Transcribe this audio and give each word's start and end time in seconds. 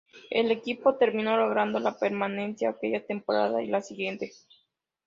El 0.31 0.49
equipo 0.49 0.95
terminó 0.95 1.37
logrando 1.37 1.77
la 1.79 1.99
permanencia 1.99 2.71
aquella 2.71 3.05
temporada 3.05 3.61
y 3.61 3.67
la 3.67 3.83
siguiente. 3.83 4.31